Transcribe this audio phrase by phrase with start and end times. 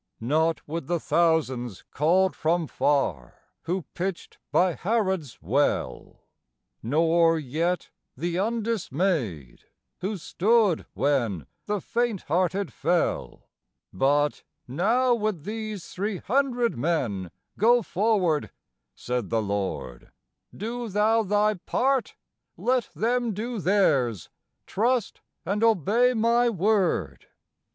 [0.19, 6.21] Not with the thousands called from far, who pitched by Harod's well;
[6.81, 9.65] Nor yet the undismayed
[9.99, 13.43] who stood when the faint hearted fell;
[13.93, 17.29] But "Now, with these three hundred men,
[17.59, 18.49] go forward,"
[18.95, 20.09] said the Lord;
[20.51, 22.15] "Do thou thy part,
[22.57, 24.31] let them do theirs,
[24.65, 27.27] trust, and obey my word."